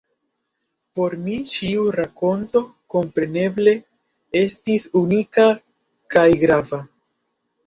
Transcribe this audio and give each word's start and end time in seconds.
Por 0.99 1.13
mi 1.25 1.35
ĉiu 1.51 1.83
rakonto 1.95 2.61
kompreneble 2.95 3.75
estis 4.41 4.89
unika 5.03 5.45
kaj 6.17 6.27
grava. 6.47 6.83